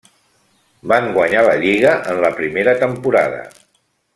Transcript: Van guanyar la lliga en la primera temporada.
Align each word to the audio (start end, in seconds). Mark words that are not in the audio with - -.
Van 0.91 1.09
guanyar 1.17 1.43
la 1.47 1.53
lliga 1.65 1.93
en 2.15 2.25
la 2.25 2.35
primera 2.41 2.77
temporada. 2.85 3.45